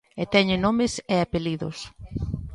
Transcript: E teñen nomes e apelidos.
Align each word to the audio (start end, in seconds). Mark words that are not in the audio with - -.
E 0.21 0.23
teñen 0.33 0.59
nomes 0.65 0.93
e 1.13 1.15
apelidos. 1.19 1.77